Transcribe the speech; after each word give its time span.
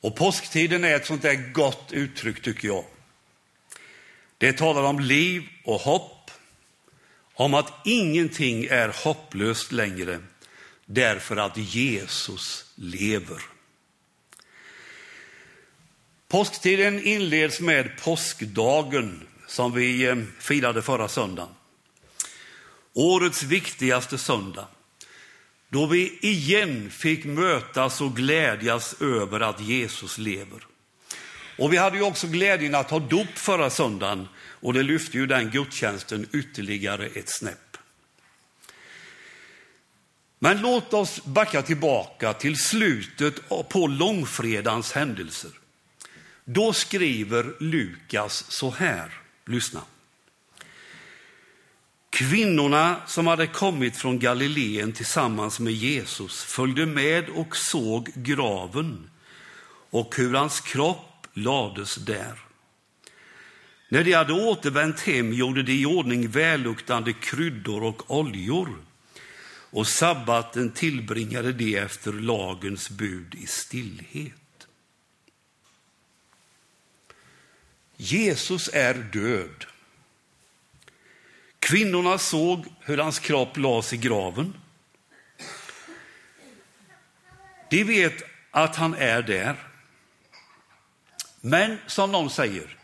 Och 0.00 0.16
påsktiden 0.16 0.84
är 0.84 0.96
ett 0.96 1.06
sånt 1.06 1.22
där 1.22 1.52
gott 1.52 1.92
uttryck 1.92 2.42
tycker 2.42 2.68
jag. 2.68 2.84
Det 4.38 4.52
talar 4.52 4.82
om 4.82 5.00
liv 5.00 5.48
och 5.64 5.80
hopp, 5.80 6.30
om 7.34 7.54
att 7.54 7.72
ingenting 7.84 8.64
är 8.64 9.04
hopplöst 9.04 9.72
längre 9.72 10.20
därför 10.86 11.36
att 11.36 11.56
Jesus 11.56 12.72
lever. 12.74 13.42
Påsktiden 16.28 17.02
inleds 17.02 17.60
med 17.60 17.90
påskdagen 18.02 19.26
som 19.46 19.72
vi 19.72 20.06
eh, 20.06 20.16
firade 20.38 20.82
förra 20.82 21.08
söndagen. 21.08 21.54
Årets 22.92 23.42
viktigaste 23.42 24.18
söndag. 24.18 24.66
Då 25.68 25.86
vi 25.86 26.18
igen 26.20 26.90
fick 26.90 27.24
mötas 27.24 28.00
och 28.00 28.16
glädjas 28.16 29.02
över 29.02 29.40
att 29.40 29.60
Jesus 29.60 30.18
lever. 30.18 30.66
Och 31.58 31.72
vi 31.72 31.76
hade 31.76 31.96
ju 31.96 32.02
också 32.02 32.26
glädjen 32.26 32.74
att 32.74 32.90
ha 32.90 32.98
dop 32.98 33.38
förra 33.38 33.70
söndagen 33.70 34.28
och 34.38 34.74
det 34.74 34.82
lyfte 34.82 35.18
ju 35.18 35.26
den 35.26 35.50
gudstjänsten 35.50 36.26
ytterligare 36.32 37.06
ett 37.06 37.30
snäpp. 37.30 37.76
Men 40.38 40.60
låt 40.60 40.94
oss 40.94 41.24
backa 41.24 41.62
tillbaka 41.62 42.32
till 42.32 42.56
slutet 42.58 43.48
på 43.68 43.86
långfredagens 43.86 44.92
händelser. 44.92 45.50
Då 46.44 46.72
skriver 46.72 47.54
Lukas 47.60 48.44
så 48.48 48.70
här, 48.70 49.20
lyssna. 49.46 49.82
Kvinnorna 52.18 52.96
som 53.06 53.26
hade 53.26 53.46
kommit 53.46 53.96
från 53.96 54.18
Galileen 54.18 54.92
tillsammans 54.92 55.60
med 55.60 55.72
Jesus 55.72 56.44
följde 56.44 56.86
med 56.86 57.28
och 57.28 57.56
såg 57.56 58.10
graven 58.14 59.10
och 59.90 60.16
hur 60.16 60.34
hans 60.34 60.60
kropp 60.60 61.26
lades 61.32 61.94
där. 61.94 62.38
När 63.88 64.04
de 64.04 64.12
hade 64.12 64.32
återvänt 64.32 65.00
hem 65.00 65.32
gjorde 65.32 65.62
de 65.62 65.72
i 65.72 65.86
ordning 65.86 66.28
välluktande 66.28 67.12
kryddor 67.12 67.82
och 67.82 68.10
oljor 68.18 68.76
och 69.70 69.88
sabbaten 69.88 70.70
tillbringade 70.70 71.52
de 71.52 71.76
efter 71.76 72.12
lagens 72.12 72.90
bud 72.90 73.34
i 73.34 73.46
stillhet. 73.46 74.68
Jesus 77.96 78.70
är 78.72 78.94
död. 78.94 79.66
Kvinnorna 81.68 82.18
såg 82.18 82.66
hur 82.80 82.98
hans 82.98 83.18
kropp 83.18 83.56
lades 83.56 83.92
i 83.92 83.96
graven. 83.96 84.54
De 87.70 87.84
vet 87.84 88.22
att 88.50 88.76
han 88.76 88.94
är 88.94 89.22
där. 89.22 89.56
Men 91.40 91.78
som 91.86 92.12
någon 92.12 92.30
säger, 92.30 92.76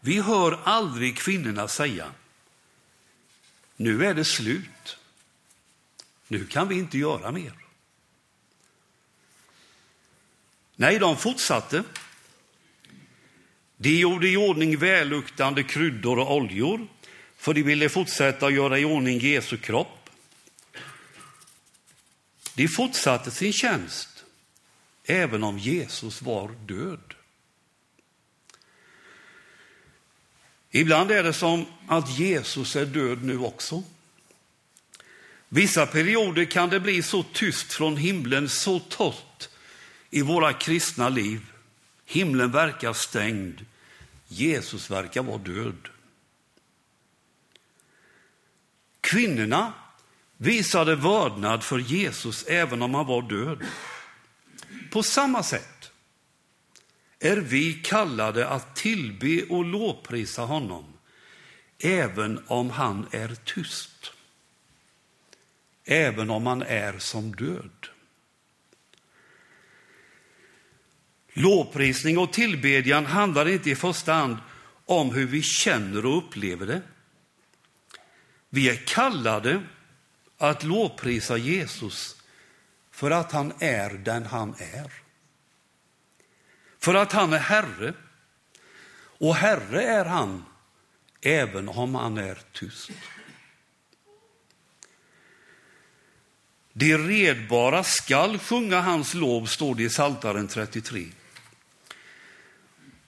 vi 0.00 0.20
hör 0.20 0.60
aldrig 0.64 1.18
kvinnorna 1.18 1.68
säga, 1.68 2.12
nu 3.76 4.06
är 4.06 4.14
det 4.14 4.24
slut. 4.24 4.98
Nu 6.28 6.46
kan 6.46 6.68
vi 6.68 6.78
inte 6.78 6.98
göra 6.98 7.32
mer. 7.32 7.52
Nej, 10.76 10.98
de 10.98 11.16
fortsatte. 11.16 11.84
De 13.76 13.98
gjorde 13.98 14.28
i 14.28 14.36
ordning 14.36 14.78
välluktande 14.78 15.62
kryddor 15.62 16.18
och 16.18 16.36
oljor, 16.36 16.88
för 17.46 17.54
de 17.54 17.62
ville 17.62 17.88
fortsätta 17.88 18.46
att 18.46 18.52
göra 18.52 18.78
i 18.78 18.84
ordning 18.84 19.20
Jesu 19.20 19.56
kropp. 19.56 20.10
De 22.54 22.68
fortsatte 22.68 23.30
sin 23.30 23.52
tjänst, 23.52 24.24
även 25.04 25.44
om 25.44 25.58
Jesus 25.58 26.22
var 26.22 26.50
död. 26.66 27.14
Ibland 30.70 31.10
är 31.10 31.22
det 31.22 31.32
som 31.32 31.66
att 31.88 32.18
Jesus 32.18 32.76
är 32.76 32.86
död 32.86 33.24
nu 33.24 33.38
också. 33.38 33.82
Vissa 35.48 35.86
perioder 35.86 36.44
kan 36.44 36.68
det 36.68 36.80
bli 36.80 37.02
så 37.02 37.22
tyst 37.22 37.72
från 37.72 37.96
himlen, 37.96 38.48
så 38.48 38.78
torrt 38.78 39.48
i 40.10 40.22
våra 40.22 40.52
kristna 40.52 41.08
liv 41.08 41.40
Himlen 42.04 42.52
verkar 42.52 42.92
stängd. 42.92 43.64
Jesus 44.28 44.90
verkar 44.90 45.22
vara 45.22 45.38
död. 45.38 45.88
Kvinnorna 49.06 49.72
visade 50.36 50.96
vördnad 50.96 51.64
för 51.64 51.78
Jesus 51.78 52.44
även 52.46 52.82
om 52.82 52.94
han 52.94 53.06
var 53.06 53.22
död. 53.22 53.58
På 54.90 55.02
samma 55.02 55.42
sätt 55.42 55.92
är 57.18 57.36
vi 57.36 57.74
kallade 57.74 58.48
att 58.48 58.76
tillbe 58.76 59.42
och 59.48 59.64
lovprisa 59.64 60.42
honom 60.42 60.84
även 61.78 62.44
om 62.46 62.70
han 62.70 63.06
är 63.10 63.36
tyst. 63.44 64.12
Även 65.84 66.30
om 66.30 66.46
han 66.46 66.62
är 66.62 66.98
som 66.98 67.36
död. 67.36 67.86
Lovprisning 71.32 72.18
och 72.18 72.32
tillbedjan 72.32 73.06
handlar 73.06 73.48
inte 73.48 73.70
i 73.70 73.74
första 73.74 74.12
hand 74.12 74.36
om 74.84 75.10
hur 75.10 75.26
vi 75.26 75.42
känner 75.42 76.06
och 76.06 76.18
upplever 76.18 76.66
det. 76.66 76.82
Vi 78.56 78.68
är 78.68 78.76
kallade 78.86 79.62
att 80.38 80.62
lovprisa 80.62 81.36
Jesus 81.36 82.16
för 82.90 83.10
att 83.10 83.32
han 83.32 83.52
är 83.58 83.90
den 83.90 84.26
han 84.26 84.54
är. 84.58 84.92
För 86.78 86.94
att 86.94 87.12
han 87.12 87.32
är 87.32 87.38
Herre. 87.38 87.94
Och 89.18 89.34
Herre 89.34 89.82
är 89.82 90.04
han 90.04 90.44
även 91.20 91.68
om 91.68 91.94
han 91.94 92.18
är 92.18 92.38
tyst. 92.52 92.90
De 96.72 96.98
redbara 96.98 97.84
skall 97.84 98.38
sjunga 98.38 98.80
hans 98.80 99.14
lov, 99.14 99.46
står 99.46 99.74
det 99.74 99.82
i 99.82 99.90
Saltaren 99.90 100.48
33. 100.48 101.06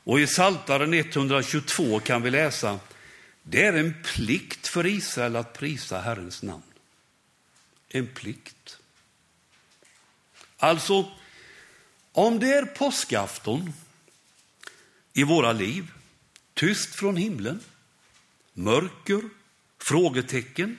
Och 0.04 0.20
i 0.20 0.26
Saltaren 0.26 0.94
122 0.94 2.00
kan 2.00 2.22
vi 2.22 2.31
läsa, 2.31 2.78
det 3.50 3.64
är 3.64 3.72
en 3.72 3.94
plikt 4.03 4.69
för 4.69 4.86
Israel 4.86 5.36
att 5.36 5.53
prisa 5.53 6.00
Herrens 6.00 6.42
namn. 6.42 6.62
En 7.88 8.06
plikt. 8.06 8.78
Alltså, 10.56 11.10
om 12.12 12.38
det 12.38 12.53
är 12.53 12.64
påskafton 12.66 13.72
i 15.12 15.25
våra 15.25 15.53
liv, 15.53 15.91
tyst 16.54 16.94
från 16.94 17.16
himlen, 17.16 17.60
mörker, 18.53 19.22
frågetecken, 19.78 20.78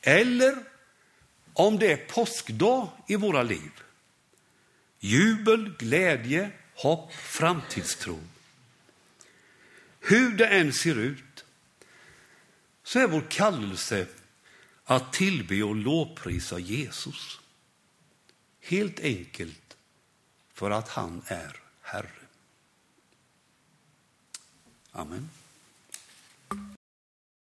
eller 0.00 0.64
om 1.52 1.78
det 1.78 1.92
är 1.92 1.96
påskdag 1.96 2.88
i 3.08 3.16
våra 3.16 3.42
liv, 3.42 3.72
jubel, 5.00 5.72
glädje, 5.78 6.50
hopp, 6.74 7.14
framtidstro, 7.14 8.20
hur 10.00 10.36
det 10.36 10.46
än 10.46 10.72
ser 10.72 10.98
ut, 10.98 11.33
så 12.84 12.98
är 12.98 13.06
vår 13.06 13.24
kallelse 13.30 14.06
att 14.84 15.12
tillbe 15.12 15.62
och 15.62 15.76
lovprisa 15.76 16.58
Jesus. 16.58 17.40
Helt 18.60 19.00
enkelt 19.00 19.76
för 20.52 20.70
att 20.70 20.88
han 20.88 21.22
är 21.26 21.60
Herre. 21.80 22.10
Amen. 24.92 25.30